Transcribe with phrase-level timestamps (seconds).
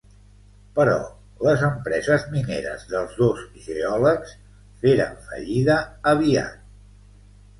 [0.77, 0.93] Però
[1.47, 4.33] les empreses mineres dels dos geòlegs
[4.85, 5.75] feren fallida
[6.13, 6.59] aviat.